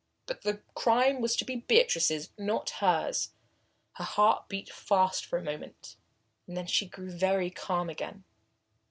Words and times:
But 0.25 0.41
the 0.41 0.63
crime 0.73 1.21
was 1.21 1.35
to 1.35 1.45
be 1.45 1.57
Beatrice's, 1.57 2.31
not 2.35 2.71
hers. 2.81 3.33
Her 3.97 4.03
heart 4.03 4.49
beat 4.49 4.67
fast 4.67 5.23
for 5.27 5.37
a 5.37 5.43
moment, 5.43 5.95
and 6.47 6.57
then 6.57 6.65
she 6.65 6.87
grew 6.87 7.11
very 7.11 7.51
calm 7.51 7.87
again. 7.87 8.23